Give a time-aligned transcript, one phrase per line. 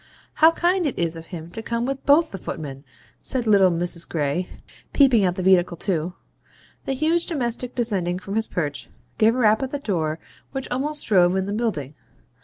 [0.41, 2.83] 'How kind it is of him to come with BOTH the footmen!'
[3.19, 4.09] says little Mrs.
[4.09, 4.49] Gray,
[4.93, 6.15] peeping at the vehicle too.
[6.85, 10.17] The huge domestic, descending from his perch, gave a rap at the door
[10.53, 11.93] which almost drove in the building.